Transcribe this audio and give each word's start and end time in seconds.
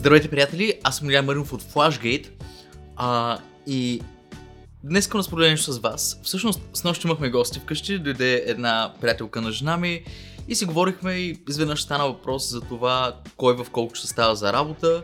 Здравейте, 0.00 0.30
приятели! 0.30 0.80
Аз 0.84 0.96
съм 0.96 1.10
Илян 1.10 1.24
Маринов 1.24 1.52
от 1.52 1.62
Flashgate 1.62 2.30
а, 2.96 3.38
и 3.66 4.02
днес 4.84 5.04
искам 5.04 5.18
да 5.18 5.24
споделя 5.24 5.50
нещо 5.50 5.72
с 5.72 5.78
вас. 5.78 6.20
Всъщност, 6.22 6.60
с 6.74 6.84
нощ 6.84 7.04
имахме 7.04 7.30
гости 7.30 7.60
вкъщи, 7.60 7.98
дойде 7.98 8.44
една 8.46 8.92
приятелка 9.00 9.40
на 9.40 9.52
жена 9.52 9.76
ми 9.76 10.04
и 10.48 10.54
си 10.54 10.64
говорихме 10.64 11.12
и 11.12 11.38
изведнъж 11.48 11.82
стана 11.82 12.06
въпрос 12.06 12.50
за 12.50 12.60
това 12.60 13.16
кой 13.36 13.56
в 13.56 13.66
колко 13.72 13.94
ще 13.94 14.06
става 14.06 14.36
за 14.36 14.52
работа 14.52 15.02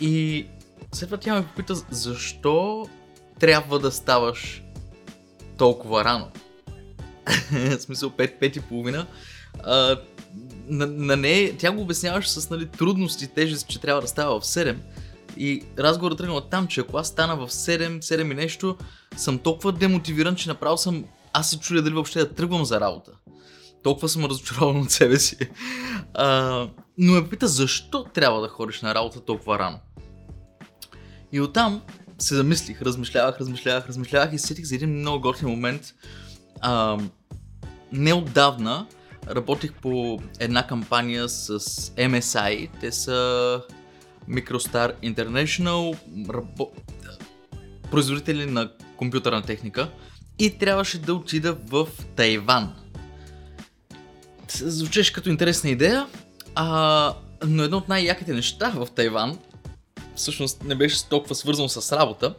и 0.00 0.46
след 0.92 1.08
това 1.08 1.20
тя 1.20 1.34
ме 1.34 1.46
попита 1.46 1.74
защо 1.90 2.88
трябва 3.38 3.78
да 3.78 3.92
ставаш 3.92 4.62
толкова 5.58 6.04
рано. 6.04 6.30
в 7.50 7.78
смисъл 7.78 8.10
5, 8.10 8.40
5 8.40 8.58
и 8.58 8.60
половина. 8.60 9.06
А, 9.64 9.96
на, 10.68 10.86
на 10.86 11.16
нея, 11.16 11.54
тя 11.58 11.72
го 11.72 11.82
обясняваше 11.82 12.30
с 12.30 12.50
нали, 12.50 12.66
трудности, 12.66 13.26
тежест, 13.26 13.68
че 13.68 13.80
трябва 13.80 14.02
да 14.02 14.08
става 14.08 14.40
в 14.40 14.44
7. 14.44 14.76
И 15.36 15.62
разговорът 15.78 16.18
тръгна 16.18 16.34
от 16.34 16.50
там, 16.50 16.66
че 16.66 16.80
ако 16.80 16.98
аз 16.98 17.08
стана 17.08 17.36
в 17.36 17.48
7, 17.48 17.98
7 17.98 18.32
и 18.32 18.34
нещо, 18.34 18.76
съм 19.16 19.38
толкова 19.38 19.72
демотивиран, 19.72 20.36
че 20.36 20.48
направо 20.48 20.76
съм... 20.76 21.04
Аз 21.32 21.50
се 21.50 21.58
чудя 21.58 21.82
дали 21.82 21.94
въобще 21.94 22.18
да 22.18 22.32
тръгвам 22.32 22.64
за 22.64 22.80
работа. 22.80 23.10
Толкова 23.82 24.08
съм 24.08 24.24
разочарован 24.24 24.80
от 24.80 24.90
себе 24.90 25.18
си. 25.18 25.36
А, 26.14 26.68
но 26.98 27.12
ме 27.12 27.28
пита 27.28 27.48
защо 27.48 28.04
трябва 28.04 28.40
да 28.40 28.48
ходиш 28.48 28.82
на 28.82 28.94
работа 28.94 29.20
толкова 29.20 29.58
рано. 29.58 29.78
И 31.32 31.40
оттам 31.40 31.82
се 32.18 32.34
замислих, 32.34 32.82
размишлявах, 32.82 33.40
размишлявах, 33.40 33.88
размишлявах 33.88 34.32
и 34.32 34.38
сетих 34.38 34.64
за 34.64 34.74
един 34.74 34.98
много 34.98 35.20
готин 35.20 35.48
момент. 35.48 35.94
А, 36.60 36.98
неотдавна 37.92 38.86
работих 39.30 39.72
по 39.72 40.20
една 40.40 40.66
кампания 40.66 41.28
с 41.28 41.60
MSI. 41.96 42.68
Те 42.80 42.92
са 42.92 43.60
Microstar 44.30 45.14
International, 45.14 45.98
рабо... 46.28 46.70
производители 47.90 48.46
на 48.46 48.72
компютърна 48.96 49.42
техника. 49.42 49.90
И 50.38 50.58
трябваше 50.58 50.98
да 50.98 51.14
отида 51.14 51.52
в 51.52 51.88
Тайван. 52.16 52.74
Звучеше 54.48 55.12
като 55.12 55.30
интересна 55.30 55.70
идея, 55.70 56.06
а, 56.54 57.14
но 57.46 57.62
едно 57.62 57.76
от 57.76 57.88
най-яките 57.88 58.32
неща 58.32 58.70
в 58.70 58.88
Тайван, 58.94 59.38
всъщност 60.14 60.64
не 60.64 60.74
беше 60.74 61.08
толкова 61.08 61.34
свързано 61.34 61.68
с 61.68 61.96
работа, 61.96 62.34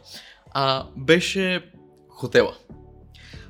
а 0.50 0.86
беше 0.96 1.70
хотела. 2.08 2.56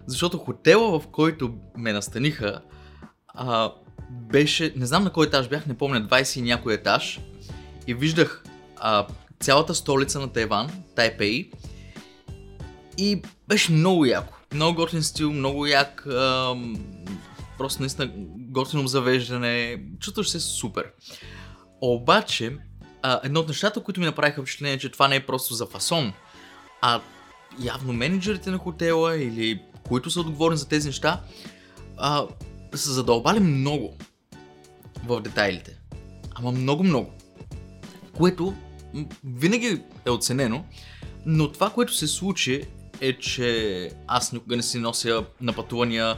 Защото 0.06 0.38
хотела, 0.38 1.00
в 1.00 1.06
който 1.06 1.54
ме 1.76 1.92
настаниха, 1.92 2.60
а, 3.38 3.72
беше, 4.10 4.72
не 4.76 4.86
знам 4.86 5.04
на 5.04 5.10
кой 5.10 5.26
етаж 5.26 5.48
бях, 5.48 5.66
не 5.66 5.78
помня, 5.78 6.02
20 6.02 6.38
и 6.38 6.42
някой 6.42 6.74
етаж 6.74 7.20
и 7.86 7.94
виждах 7.94 8.44
а, 8.76 9.06
цялата 9.40 9.74
столица 9.74 10.20
на 10.20 10.32
Тайван, 10.32 10.70
Тайпей 10.96 11.50
и 12.98 13.22
беше 13.48 13.72
много 13.72 14.04
яко. 14.04 14.34
Много 14.54 14.76
готин 14.76 15.02
стил, 15.02 15.32
много 15.32 15.66
як, 15.66 16.06
а, 16.06 16.54
просто 17.58 17.82
наистина 17.82 18.10
готино 18.36 18.86
завеждане, 18.86 19.82
чувстваш 20.00 20.28
се 20.28 20.40
супер. 20.40 20.92
Обаче, 21.80 22.56
а, 23.02 23.20
едно 23.24 23.40
от 23.40 23.48
нещата, 23.48 23.82
които 23.82 24.00
ми 24.00 24.06
направиха 24.06 24.42
впечатление, 24.42 24.78
че 24.78 24.88
това 24.88 25.08
не 25.08 25.16
е 25.16 25.26
просто 25.26 25.54
за 25.54 25.66
фасон, 25.66 26.12
а 26.80 27.00
явно 27.60 27.92
менеджерите 27.92 28.50
на 28.50 28.58
хотела 28.58 29.16
или 29.16 29.62
които 29.88 30.10
са 30.10 30.20
отговорни 30.20 30.56
за 30.56 30.68
тези 30.68 30.88
неща, 30.88 31.20
а, 31.96 32.26
са 32.74 32.92
задълбали 32.92 33.40
много 33.40 33.96
в 35.04 35.20
детайлите. 35.20 35.78
Ама 36.34 36.52
много-много. 36.52 37.12
Което 38.16 38.54
винаги 39.24 39.82
е 40.06 40.10
оценено, 40.10 40.64
но 41.26 41.52
това, 41.52 41.70
което 41.70 41.94
се 41.94 42.06
случи 42.06 42.64
е, 43.00 43.12
че 43.12 43.90
аз 44.06 44.32
никога 44.32 44.56
не 44.56 44.62
си 44.62 44.78
нося 44.78 45.24
на 45.40 45.52
пътувания 45.52 46.16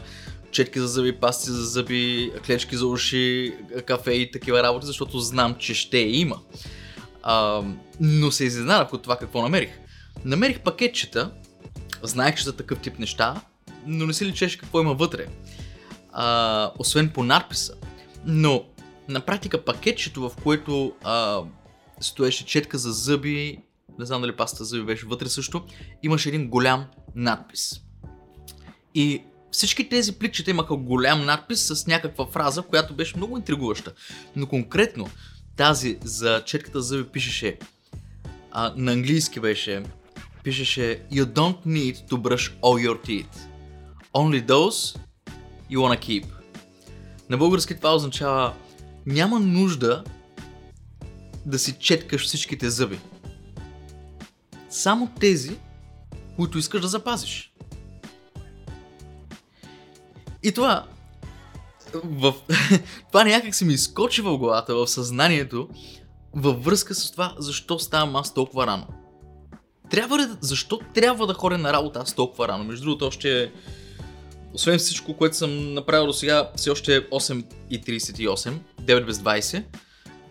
четки 0.50 0.80
за 0.80 0.86
зъби, 0.86 1.12
пасти 1.12 1.50
за 1.50 1.64
зъби, 1.64 2.32
клечки 2.46 2.76
за 2.76 2.86
уши, 2.86 3.54
кафе 3.86 4.12
и 4.12 4.30
такива 4.30 4.62
работи, 4.62 4.86
защото 4.86 5.18
знам, 5.18 5.54
че 5.58 5.74
ще 5.74 5.98
има. 5.98 6.38
А, 7.22 7.62
но 8.00 8.30
се 8.30 8.44
изненадах 8.44 8.92
от 8.92 9.02
това 9.02 9.16
какво 9.16 9.42
намерих. 9.42 9.70
Намерих 10.24 10.60
пакетчета, 10.60 11.30
знаех, 12.02 12.34
че 12.34 12.44
за 12.44 12.56
такъв 12.56 12.78
тип 12.78 12.98
неща, 12.98 13.40
но 13.86 14.06
не 14.06 14.12
си 14.12 14.26
личеше 14.26 14.58
какво 14.58 14.80
има 14.80 14.94
вътре 14.94 15.26
а, 16.12 16.72
освен 16.78 17.10
по 17.10 17.22
надписа. 17.22 17.74
Но 18.24 18.64
на 19.08 19.20
практика 19.20 19.64
пакетчето, 19.64 20.20
в 20.20 20.32
което 20.42 20.92
а, 21.04 21.40
стоеше 22.00 22.46
четка 22.46 22.78
за 22.78 22.92
зъби, 22.92 23.58
не 23.98 24.06
знам 24.06 24.20
дали 24.20 24.36
паста 24.36 24.64
зъби 24.64 24.84
беше 24.84 25.06
вътре 25.06 25.28
също, 25.28 25.64
имаше 26.02 26.28
един 26.28 26.48
голям 26.48 26.86
надпис. 27.14 27.80
И 28.94 29.22
всички 29.50 29.88
тези 29.88 30.18
пликчета 30.18 30.50
имаха 30.50 30.76
голям 30.76 31.24
надпис 31.24 31.60
с 31.60 31.86
някаква 31.86 32.26
фраза, 32.26 32.62
която 32.62 32.94
беше 32.94 33.16
много 33.16 33.36
интригуваща. 33.36 33.92
Но 34.36 34.46
конкретно 34.46 35.10
тази 35.56 35.98
за 36.04 36.42
четката 36.46 36.82
зъби 36.82 37.08
пишеше 37.08 37.58
а, 38.50 38.72
на 38.76 38.92
английски 38.92 39.40
беше 39.40 39.82
пишеше 40.44 41.02
You 41.12 41.24
don't 41.24 41.66
need 41.66 42.08
to 42.08 42.16
brush 42.16 42.52
all 42.62 42.86
your 42.86 43.06
teeth. 43.06 43.36
Only 44.14 44.46
those 44.46 44.98
you 45.70 45.78
wanna 45.78 46.00
keep. 46.00 46.26
На 47.30 47.36
български 47.36 47.76
това 47.76 47.94
означава 47.94 48.54
няма 49.06 49.40
нужда 49.40 50.04
да 51.46 51.58
си 51.58 51.76
четкаш 51.78 52.26
всичките 52.26 52.70
зъби. 52.70 52.98
Само 54.70 55.10
тези, 55.20 55.58
които 56.36 56.58
искаш 56.58 56.80
да 56.80 56.88
запазиш. 56.88 57.52
И 60.42 60.52
това 60.52 60.86
в... 61.94 62.34
това 63.08 63.24
някак 63.24 63.54
се 63.54 63.64
ми 63.64 63.72
изкочи 63.72 64.22
в 64.22 64.38
главата, 64.38 64.74
в 64.74 64.88
съзнанието, 64.88 65.68
във 66.32 66.64
връзка 66.64 66.94
с 66.94 67.12
това, 67.12 67.34
защо 67.38 67.78
ставам 67.78 68.16
аз 68.16 68.34
толкова 68.34 68.66
рано. 68.66 68.86
Трябва 69.90 70.18
ли, 70.18 70.26
защо 70.40 70.80
трябва 70.94 71.26
да 71.26 71.34
ходя 71.34 71.58
на 71.58 71.72
работа 71.72 72.00
аз 72.00 72.14
толкова 72.14 72.48
рано? 72.48 72.64
Между 72.64 72.84
другото, 72.84 73.06
още 73.06 73.52
освен 74.54 74.78
всичко, 74.78 75.16
което 75.16 75.36
съм 75.36 75.74
направил 75.74 76.06
до 76.06 76.12
сега, 76.12 76.50
все 76.56 76.70
още 76.70 76.96
е 76.96 77.00
8.38, 77.00 78.54
9 78.82 79.04
без 79.04 79.18
20. 79.18 79.64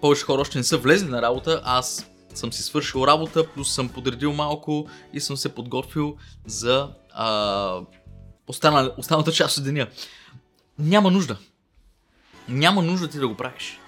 Повече 0.02 0.24
хора 0.24 0.42
още 0.42 0.58
не 0.58 0.64
са 0.64 0.78
влезли 0.78 1.10
на 1.10 1.22
работа, 1.22 1.62
аз 1.64 2.12
съм 2.34 2.54
си 2.54 2.64
свършил 2.64 3.04
работа, 3.08 3.48
плюс 3.54 3.74
съм 3.74 3.90
подредил 3.90 4.34
малко 4.34 4.88
и 5.14 5.20
съм 5.20 5.38
се 5.38 5.50
подготвил 5.50 6.18
за 6.46 6.90
а, 7.12 7.82
останал, 8.48 8.92
останалата 8.98 9.32
част 9.32 9.58
от 9.58 9.64
деня. 9.64 9.88
Няма 10.80 11.12
нужда. 11.12 11.38
Няма 12.50 12.82
нужда 12.82 13.08
ти 13.08 13.20
да 13.20 13.28
го 13.28 13.38
правиш. 13.38 13.80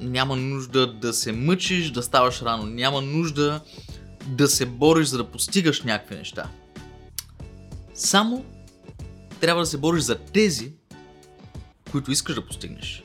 Няма 0.00 0.36
нужда 0.36 0.92
да 0.92 1.12
се 1.12 1.32
мъчиш, 1.32 1.90
да 1.90 2.02
ставаш 2.02 2.42
рано. 2.42 2.66
Няма 2.66 3.00
нужда 3.00 3.60
да 4.26 4.48
се 4.48 4.66
бориш, 4.66 5.06
за 5.06 5.16
да 5.16 5.30
постигаш 5.30 5.82
някакви 5.82 6.16
неща. 6.16 6.48
Само 7.94 8.44
трябва 9.44 9.62
да 9.62 9.66
се 9.66 9.78
бориш 9.78 10.02
за 10.02 10.18
тези, 10.18 10.72
които 11.90 12.12
искаш 12.12 12.34
да 12.34 12.46
постигнеш. 12.46 13.04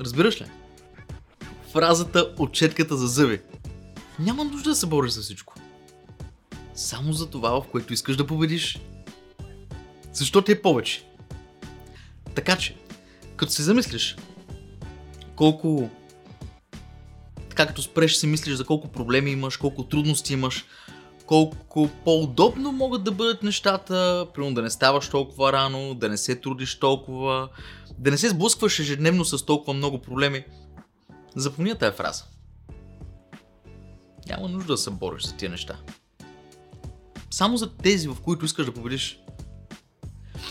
Разбираш 0.00 0.40
ли? 0.40 0.46
Фразата 1.72 2.34
от 2.38 2.52
четката 2.52 2.96
за 2.96 3.06
зъби. 3.06 3.40
Няма 4.18 4.44
нужда 4.44 4.70
да 4.70 4.76
се 4.76 4.86
бориш 4.86 5.12
за 5.12 5.22
всичко. 5.22 5.54
Само 6.74 7.12
за 7.12 7.30
това, 7.30 7.50
в 7.50 7.68
което 7.70 7.92
искаш 7.92 8.16
да 8.16 8.26
победиш. 8.26 8.78
Защо 10.12 10.42
ти 10.42 10.52
е 10.52 10.62
повече? 10.62 11.04
Така 12.34 12.56
че, 12.56 12.76
като 13.36 13.52
се 13.52 13.62
замислиш, 13.62 14.16
колко 15.36 15.90
така 17.48 17.66
като 17.66 17.82
спреш 17.82 18.14
си 18.14 18.26
мислиш 18.26 18.54
за 18.54 18.64
колко 18.64 18.88
проблеми 18.88 19.30
имаш, 19.30 19.56
колко 19.56 19.84
трудности 19.84 20.32
имаш, 20.32 20.64
колко 21.28 21.88
по-удобно 22.04 22.72
могат 22.72 23.04
да 23.04 23.12
бъдат 23.12 23.42
нещата, 23.42 24.26
примерно 24.34 24.54
да 24.54 24.62
не 24.62 24.70
ставаш 24.70 25.08
толкова 25.08 25.52
рано, 25.52 25.94
да 25.94 26.08
не 26.08 26.16
се 26.16 26.40
трудиш 26.40 26.78
толкова, 26.78 27.48
да 27.98 28.10
не 28.10 28.18
се 28.18 28.28
сблъскваш 28.28 28.78
ежедневно 28.78 29.24
с 29.24 29.46
толкова 29.46 29.74
много 29.74 29.98
проблеми. 29.98 30.44
Запомни 31.36 31.74
тази 31.74 31.96
фраза. 31.96 32.24
Няма 34.28 34.48
нужда 34.48 34.72
да 34.72 34.78
се 34.78 34.90
бориш 34.90 35.22
за 35.22 35.34
тия 35.34 35.50
неща. 35.50 35.76
Само 37.30 37.56
за 37.56 37.76
тези, 37.76 38.08
в 38.08 38.16
които 38.24 38.44
искаш 38.44 38.66
да 38.66 38.74
победиш. 38.74 39.20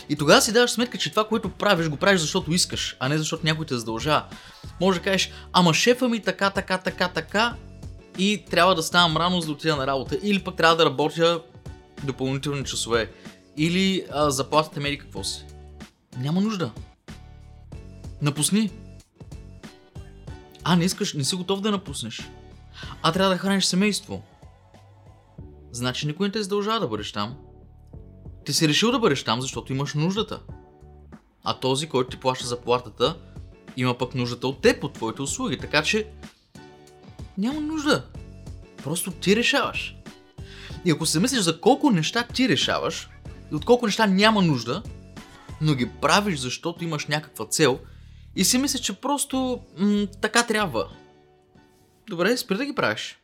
И 0.08 0.16
тогава 0.16 0.42
си 0.42 0.52
даваш 0.52 0.70
сметка, 0.70 0.98
че 0.98 1.10
това, 1.10 1.28
което 1.28 1.50
правиш, 1.50 1.88
го 1.88 1.96
правиш 1.96 2.20
защото 2.20 2.52
искаш, 2.52 2.96
а 3.00 3.08
не 3.08 3.18
защото 3.18 3.46
някой 3.46 3.66
те 3.66 3.78
задължава. 3.78 4.24
Може 4.80 4.98
да 4.98 5.04
кажеш, 5.04 5.30
ама 5.52 5.74
шефа 5.74 6.08
ми 6.08 6.22
така, 6.22 6.50
така, 6.50 6.78
така, 6.78 7.08
така, 7.08 7.54
и 8.18 8.44
трябва 8.50 8.74
да 8.74 8.82
ставам 8.82 9.16
рано 9.16 9.40
за 9.40 9.46
да 9.46 9.52
отида 9.52 9.76
на 9.76 9.86
работа. 9.86 10.18
Или 10.22 10.44
пък 10.44 10.56
трябва 10.56 10.76
да 10.76 10.84
работя 10.84 11.42
допълнителни 12.04 12.64
часове. 12.64 13.12
Или 13.56 14.04
а, 14.10 14.30
заплатите 14.30 14.80
мери 14.80 14.98
какво 14.98 15.24
си. 15.24 15.44
Няма 16.18 16.40
нужда. 16.40 16.70
Напусни. 18.22 18.70
А, 20.64 20.76
не 20.76 20.84
искаш, 20.84 21.14
не 21.14 21.24
си 21.24 21.36
готов 21.36 21.60
да 21.60 21.70
напуснеш. 21.70 22.30
А 23.02 23.12
трябва 23.12 23.34
да 23.34 23.38
храниш 23.38 23.64
семейство. 23.64 24.22
Значи 25.72 26.06
никой 26.06 26.28
не 26.28 26.32
те 26.32 26.42
задължава 26.42 26.80
да 26.80 26.88
бъдеш 26.88 27.12
там. 27.12 27.36
Ти 28.44 28.52
си 28.52 28.68
решил 28.68 28.90
да 28.92 28.98
бъдеш 28.98 29.24
там, 29.24 29.40
защото 29.40 29.72
имаш 29.72 29.94
нуждата. 29.94 30.40
А 31.44 31.54
този, 31.54 31.88
който 31.88 32.10
ти 32.10 32.16
плаща 32.16 32.46
заплатата, 32.46 33.16
има 33.76 33.98
пък 33.98 34.14
нуждата 34.14 34.48
от 34.48 34.60
теб, 34.60 34.84
от 34.84 34.92
твоите 34.92 35.22
услуги. 35.22 35.58
Така 35.58 35.82
че 35.82 36.06
няма 37.38 37.60
нужда. 37.60 38.04
Просто 38.84 39.10
ти 39.10 39.36
решаваш. 39.36 39.96
И 40.84 40.90
ако 40.90 41.06
се 41.06 41.20
мислиш 41.20 41.40
за 41.40 41.60
колко 41.60 41.90
неща 41.90 42.26
ти 42.34 42.48
решаваш, 42.48 43.08
и 43.52 43.54
от 43.54 43.64
колко 43.64 43.86
неща 43.86 44.06
няма 44.06 44.42
нужда, 44.42 44.82
но 45.60 45.74
ги 45.74 45.90
правиш, 46.00 46.38
защото 46.38 46.84
имаш 46.84 47.06
някаква 47.06 47.46
цел, 47.46 47.78
и 48.36 48.44
си 48.44 48.58
мислиш, 48.58 48.80
че 48.80 48.92
просто 48.92 49.60
м- 49.78 50.06
така 50.20 50.46
трябва. 50.46 50.88
Добре, 52.08 52.36
спри 52.36 52.56
да 52.56 52.66
ги 52.66 52.74
правиш. 52.74 53.18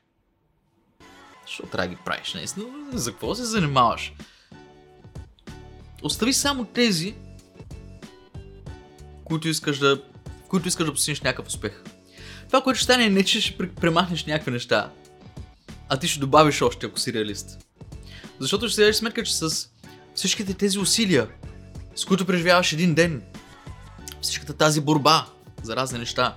Защо 1.46 1.62
трябва 1.62 1.88
да 1.88 1.94
ги 1.94 2.00
правиш, 2.04 2.34
наистина? 2.34 2.66
За 2.92 3.10
какво 3.10 3.34
се 3.34 3.44
занимаваш? 3.44 4.12
Остави 6.02 6.32
само 6.32 6.64
тези, 6.64 7.14
които 9.24 9.48
искаш 9.48 9.78
да, 9.78 10.02
които 10.48 10.68
искаш 10.68 10.86
да 10.86 10.92
постигнеш 10.92 11.20
някакъв 11.20 11.46
успех. 11.46 11.82
Това, 12.46 12.62
което 12.62 12.76
ще 12.76 12.84
стане 12.84 13.10
не, 13.10 13.24
че 13.24 13.40
ще 13.40 13.68
премахнеш 13.68 14.24
някакви 14.24 14.50
неща, 14.50 14.90
а 15.88 15.96
ти 15.96 16.08
ще 16.08 16.20
добавиш 16.20 16.62
още, 16.62 16.86
ако 16.86 16.98
си 16.98 17.12
реалист. 17.12 17.58
Защото 18.40 18.68
ще 18.68 18.74
си 18.74 18.80
дадеш 18.80 18.96
сметка, 18.96 19.22
че 19.22 19.36
с 19.36 19.68
всичките 20.14 20.54
тези 20.54 20.78
усилия, 20.78 21.28
с 21.96 22.04
които 22.04 22.26
преживяваш 22.26 22.72
един 22.72 22.94
ден, 22.94 23.22
всичката 24.20 24.52
тази 24.52 24.80
борба 24.80 25.26
за 25.62 25.76
разни 25.76 25.98
неща, 25.98 26.36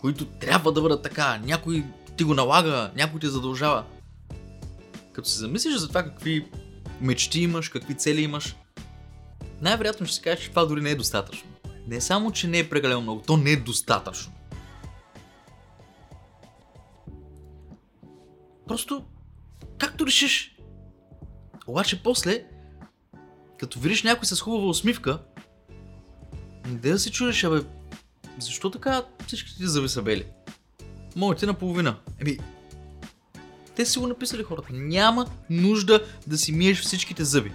които 0.00 0.24
трябва 0.24 0.72
да 0.72 0.82
бъдат 0.82 1.02
така, 1.02 1.38
някой 1.44 1.84
ти 2.16 2.24
го 2.24 2.34
налага, 2.34 2.90
някой 2.96 3.20
те 3.20 3.28
задължава. 3.28 3.84
Като 5.12 5.28
се 5.28 5.38
замислиш 5.38 5.76
за 5.76 5.88
това 5.88 6.02
какви 6.02 6.46
мечти 7.00 7.40
имаш, 7.40 7.68
какви 7.68 7.94
цели 7.94 8.22
имаш, 8.22 8.56
най-вероятно 9.60 10.06
ще 10.06 10.16
си 10.16 10.22
кажеш, 10.22 10.44
че 10.44 10.50
това 10.50 10.64
дори 10.64 10.80
не 10.80 10.90
е 10.90 10.94
достатъчно. 10.94 11.48
Не 11.86 12.00
само, 12.00 12.32
че 12.32 12.48
не 12.48 12.58
е 12.58 12.68
прекалено 12.68 13.00
много, 13.00 13.22
то 13.26 13.36
не 13.36 13.50
е 13.50 13.56
достатъчно. 13.56 14.32
Просто, 18.70 19.04
както 19.78 20.06
решиш. 20.06 20.56
Обаче 21.66 22.02
после, 22.02 22.44
като 23.58 23.80
видиш 23.80 24.02
някой 24.02 24.26
с 24.26 24.40
хубава 24.40 24.66
усмивка, 24.66 25.18
не 26.66 26.78
да 26.78 26.98
се 26.98 27.10
чудиш, 27.10 27.44
абе, 27.44 27.60
защо 28.38 28.70
така 28.70 29.02
всички 29.26 29.56
ти 29.56 29.66
зъби 29.66 29.88
са 29.88 30.02
бели? 30.02 30.26
Моите 31.16 31.46
наполовина. 31.46 31.96
Еми, 32.20 32.38
те 33.76 33.86
си 33.86 33.98
го 33.98 34.06
написали 34.06 34.42
хората. 34.42 34.68
Няма 34.72 35.26
нужда 35.50 36.04
да 36.26 36.38
си 36.38 36.52
миеш 36.52 36.80
всичките 36.80 37.24
зъби. 37.24 37.52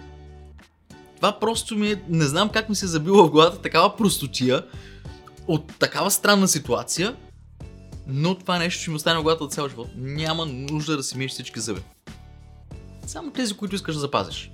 Това 1.15 1.39
просто 1.39 1.75
ми 1.75 1.91
е... 1.91 2.03
Не 2.09 2.25
знам 2.25 2.49
как 2.49 2.69
ми 2.69 2.75
се 2.75 2.85
е 2.85 2.89
забила 2.89 3.27
в 3.27 3.31
главата 3.31 3.61
такава 3.61 3.95
простотия 3.95 4.65
от 5.47 5.77
такава 5.79 6.11
странна 6.11 6.47
ситуация, 6.47 7.15
но 8.07 8.35
това 8.35 8.59
нещо 8.59 8.81
ще 8.81 8.89
ми 8.89 8.95
остане 8.95 9.19
в 9.19 9.37
от 9.41 9.53
цял 9.53 9.69
живот. 9.69 9.89
Няма 9.95 10.45
нужда 10.45 10.97
да 10.97 11.03
си 11.03 11.17
миеш 11.17 11.31
всички 11.31 11.59
зъби. 11.59 11.81
Само 13.07 13.31
тези, 13.31 13.53
които 13.53 13.75
искаш 13.75 13.95
да 13.95 14.01
запазиш. 14.01 14.51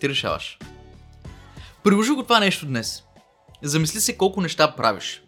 Ти 0.00 0.08
решаваш. 0.08 0.58
Приложи 1.84 2.10
го 2.10 2.22
това 2.22 2.40
нещо 2.40 2.66
днес. 2.66 3.02
Замисли 3.62 4.00
се 4.00 4.16
колко 4.16 4.40
неща 4.40 4.74
правиш. 4.76 5.22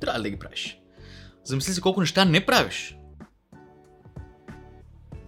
Трябва 0.00 0.18
ли 0.18 0.22
да 0.22 0.30
ги 0.30 0.38
правиш? 0.38 0.78
Замисли 1.44 1.72
се 1.72 1.80
колко 1.80 2.00
неща 2.00 2.24
не 2.24 2.46
правиш. 2.46 2.96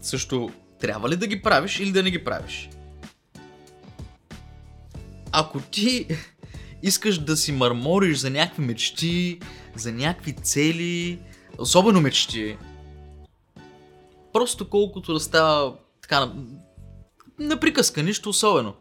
Също, 0.00 0.50
трябва 0.80 1.08
ли 1.08 1.16
да 1.16 1.26
ги 1.26 1.42
правиш 1.42 1.80
или 1.80 1.92
да 1.92 2.02
не 2.02 2.10
ги 2.10 2.24
правиш? 2.24 2.68
Ако 5.32 5.60
ти 5.60 6.06
искаш 6.82 7.18
да 7.18 7.36
си 7.36 7.52
мърмориш 7.52 8.18
за 8.18 8.30
някакви 8.30 8.62
мечти, 8.62 9.40
за 9.78 9.92
някакви 9.92 10.32
цели, 10.32 11.18
особено 11.58 12.00
мечти, 12.00 12.56
просто 14.32 14.68
колкото 14.68 15.12
да 15.12 15.20
става 15.20 15.74
така 16.02 16.20
на, 16.20 16.34
на 17.38 17.60
приказка, 17.60 18.02
нищо 18.02 18.28
особено. 18.28 18.74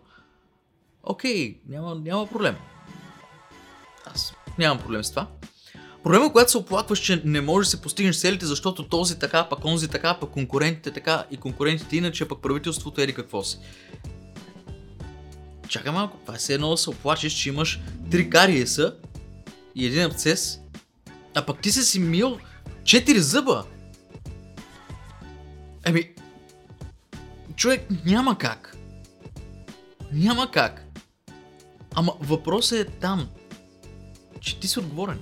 Окей, 1.03 1.59
няма, 1.68 1.95
няма 1.95 2.27
проблем. 2.27 2.56
Аз 4.06 4.33
нямам 4.57 4.80
проблем 4.80 5.03
с 5.03 5.09
това. 5.09 5.27
Проблема, 6.03 6.31
когато 6.31 6.51
се 6.51 6.57
оплакваш, 6.57 7.00
че 7.00 7.21
не 7.25 7.41
можеш 7.41 7.68
да 7.68 7.77
се 7.77 7.81
постигнеш 7.81 8.19
целите, 8.19 8.45
защото 8.45 8.88
този 8.88 9.19
така, 9.19 9.50
пък 9.50 9.65
онзи 9.65 9.88
така, 9.88 10.18
пък 10.19 10.30
конкурентите 10.30 10.91
така 10.91 11.25
и 11.31 11.38
конкурентите 11.38 11.98
иначе, 11.98 12.27
пък 12.27 12.41
правителството 12.41 13.01
еди 13.01 13.13
какво 13.13 13.44
си. 13.44 13.59
Чакай 15.68 15.91
малко, 15.91 16.18
това 16.25 16.38
е 16.50 16.53
едно 16.53 16.69
да 16.69 16.77
се 16.77 16.89
оплачеш, 16.89 17.33
че 17.33 17.50
имаш 17.50 17.80
три 18.12 18.30
кариеса 18.30 18.95
и 19.75 19.86
един 19.86 20.03
абцес, 20.03 20.59
а 21.35 21.45
пък 21.45 21.61
ти 21.61 21.71
си 21.71 21.83
си 21.83 21.99
мил 21.99 22.39
четири 22.83 23.19
зъба. 23.19 23.65
Еми, 25.85 26.11
човек 27.55 27.87
няма 28.05 28.37
как. 28.37 28.77
Няма 30.11 30.51
как. 30.51 30.85
Ама 31.95 32.13
въпросът 32.19 32.79
е 32.79 32.91
там, 32.91 33.29
че 34.39 34.59
ти 34.59 34.67
си 34.67 34.79
отговорен. 34.79 35.19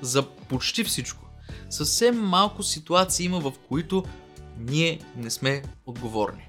За 0.00 0.30
почти 0.30 0.84
всичко. 0.84 1.26
Съвсем 1.70 2.18
малко 2.20 2.62
ситуации 2.62 3.26
има, 3.26 3.40
в 3.40 3.52
които 3.68 4.04
ние 4.58 5.00
не 5.16 5.30
сме 5.30 5.62
отговорни. 5.86 6.48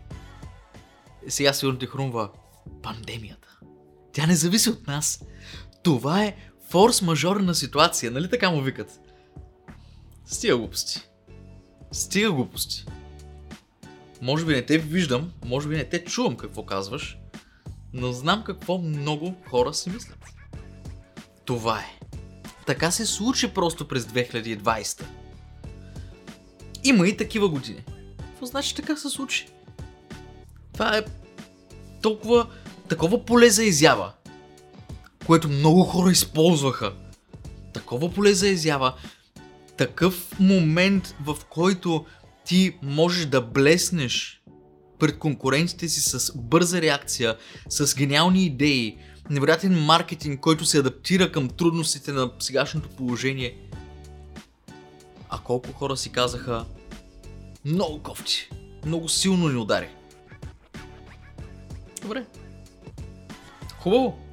Сега 1.27 1.53
сигурно 1.53 1.79
ти 1.79 1.85
хрумва 1.85 2.29
пандемията. 2.83 3.59
Тя 4.13 4.27
не 4.27 4.35
зависи 4.35 4.69
от 4.69 4.87
нас. 4.87 5.23
Това 5.83 6.23
е 6.23 6.35
форс-мажорна 6.71 7.53
ситуация, 7.53 8.11
нали 8.11 8.29
така 8.29 8.51
му 8.51 8.61
викат? 8.61 8.99
Стига 10.25 10.57
глупости. 10.57 11.01
Стига 11.91 12.31
глупости. 12.31 12.85
Може 14.21 14.45
би 14.45 14.55
не 14.55 14.65
те 14.65 14.77
виждам, 14.77 15.31
може 15.45 15.69
би 15.69 15.75
не 15.75 15.83
те 15.83 16.03
чувам 16.03 16.37
какво 16.37 16.65
казваш, 16.65 17.17
но 17.93 18.11
знам 18.11 18.43
какво 18.43 18.77
много 18.77 19.35
хора 19.49 19.73
си 19.73 19.89
мислят. 19.89 20.17
Това 21.45 21.79
е. 21.79 21.99
Така 22.65 22.91
се 22.91 23.05
случи 23.05 23.53
просто 23.53 23.87
през 23.87 24.05
2020. 24.05 25.03
Има 26.83 27.07
и 27.07 27.17
такива 27.17 27.49
години. 27.49 27.83
Какво 28.17 28.45
значи 28.45 28.75
така 28.75 28.95
се 28.95 29.09
случи? 29.09 29.47
Това 30.73 30.97
е 30.97 31.05
толкова 32.01 32.47
такова 32.89 33.25
поле 33.25 33.49
за 33.49 33.63
изява, 33.63 34.13
което 35.27 35.49
много 35.49 35.83
хора 35.83 36.11
използваха. 36.11 36.93
Такова 37.73 38.13
поле 38.13 38.33
за 38.33 38.47
изява, 38.47 38.93
такъв 39.77 40.39
момент, 40.39 41.15
в 41.25 41.37
който 41.49 42.05
ти 42.45 42.77
можеш 42.83 43.25
да 43.25 43.41
блеснеш 43.41 44.41
пред 44.99 45.19
конкурентите 45.19 45.89
си 45.89 46.01
с 46.01 46.37
бърза 46.37 46.81
реакция, 46.81 47.37
с 47.69 47.95
гениални 47.95 48.45
идеи, 48.45 48.97
невероятен 49.29 49.85
маркетинг, 49.85 50.39
който 50.39 50.65
се 50.65 50.77
адаптира 50.77 51.31
към 51.31 51.49
трудностите 51.49 52.11
на 52.11 52.31
сегашното 52.39 52.89
положение. 52.89 53.57
А 55.29 55.39
колко 55.39 55.73
хора 55.73 55.97
си 55.97 56.09
казаха 56.09 56.65
много 57.65 58.03
кофти, 58.03 58.49
много 58.85 59.09
силно 59.09 59.49
ни 59.49 59.57
удари. 59.57 59.89
Добре. 62.01 62.25
Хубаво. 63.79 64.26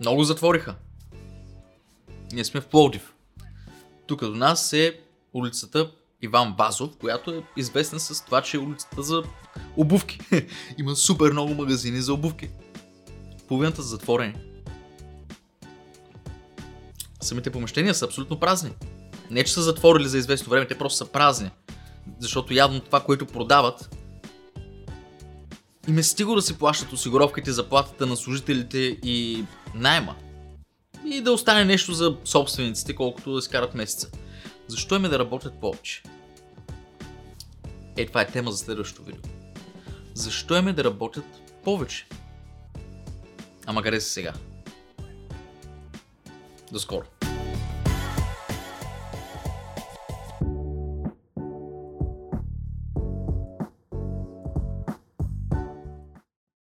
Много 0.00 0.24
затвориха. 0.24 0.74
Ние 2.32 2.44
сме 2.44 2.60
в 2.60 2.66
Пловдив. 2.66 3.14
Тук 4.06 4.20
до 4.20 4.34
нас 4.34 4.72
е 4.72 5.00
улицата 5.32 5.90
Иван 6.22 6.54
Вазов, 6.58 6.90
която 7.00 7.30
е 7.30 7.42
известна 7.56 8.00
с 8.00 8.24
това, 8.24 8.42
че 8.42 8.56
е 8.56 8.60
улицата 8.60 9.02
за 9.02 9.22
обувки. 9.76 10.18
Има 10.78 10.96
супер 10.96 11.32
много 11.32 11.54
магазини 11.54 12.00
за 12.00 12.14
обувки. 12.14 12.50
Половината 13.48 13.82
са 13.82 13.88
затворени. 13.88 14.34
Самите 17.20 17.50
помещения 17.50 17.94
са 17.94 18.04
абсолютно 18.04 18.40
празни. 18.40 18.70
Не, 19.30 19.44
че 19.44 19.52
са 19.52 19.62
затворили 19.62 20.08
за 20.08 20.18
известно 20.18 20.50
време, 20.50 20.66
те 20.66 20.78
просто 20.78 20.96
са 20.96 21.12
празни. 21.12 21.50
Защото 22.18 22.54
явно 22.54 22.80
това, 22.80 23.00
което 23.00 23.26
продават, 23.26 23.96
им 25.88 25.98
е 25.98 26.02
стиго 26.02 26.34
да 26.34 26.42
си 26.42 26.58
плащат 26.58 26.92
осигуровките, 26.92 27.52
заплатата 27.52 28.06
на 28.06 28.16
служителите 28.16 28.78
и 28.78 29.44
найма. 29.74 30.16
И 31.04 31.20
да 31.20 31.32
остане 31.32 31.64
нещо 31.64 31.92
за 31.92 32.16
собствениците, 32.24 32.94
колкото 32.94 33.34
да 33.34 33.42
си 33.42 33.50
карат 33.50 33.74
месеца. 33.74 34.10
Защо 34.68 34.96
им 34.96 35.04
е 35.04 35.08
да 35.08 35.18
работят 35.18 35.60
повече? 35.60 36.02
Е, 37.96 38.06
това 38.06 38.20
е 38.20 38.26
тема 38.26 38.52
за 38.52 38.58
следващото 38.58 39.02
видео. 39.02 39.30
Защо 40.14 40.56
им 40.56 40.68
е 40.68 40.72
да 40.72 40.84
работят 40.84 41.24
повече? 41.64 42.06
Ама 43.66 43.82
къде 43.82 44.00
са 44.00 44.10
сега? 44.10 44.32
До 46.72 46.78
скоро! 46.78 47.19